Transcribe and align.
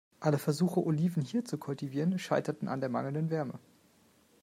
Alle 0.19 0.39
Versuche, 0.39 0.79
Oliven 0.83 1.21
hier 1.21 1.45
zu 1.45 1.59
kultivieren, 1.59 2.17
scheiterten 2.17 2.67
an 2.67 2.79
der 2.79 2.89
mangelnden 2.89 3.29
Wärme. 3.29 3.59